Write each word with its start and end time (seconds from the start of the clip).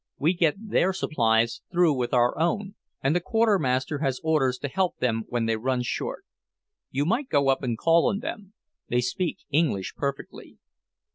We 0.17 0.33
get 0.33 0.55
their 0.57 0.93
supplies 0.93 1.61
through 1.71 1.93
with 1.93 2.11
our 2.11 2.35
own, 2.39 2.73
and 3.03 3.15
the 3.15 3.19
quartermaster 3.19 3.99
has 3.99 4.19
orders 4.23 4.57
to 4.57 4.67
help 4.67 4.97
them 4.97 5.25
when 5.27 5.45
they 5.45 5.57
run 5.57 5.83
short. 5.83 6.25
You 6.89 7.05
might 7.05 7.29
go 7.29 7.49
up 7.49 7.61
and 7.61 7.77
call 7.77 8.09
on 8.09 8.17
them. 8.17 8.53
They 8.89 9.01
speak 9.01 9.41
English 9.51 9.93
perfectly." 9.95 10.57